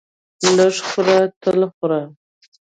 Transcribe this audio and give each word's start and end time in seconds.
لږ 0.57 0.75
خوره 0.87 1.19
تل 1.41 1.59
خوره! 1.73 2.01